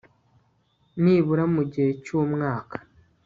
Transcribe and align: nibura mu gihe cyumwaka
nibura 1.01 1.43
mu 1.53 1.61
gihe 1.71 1.89
cyumwaka 2.03 2.75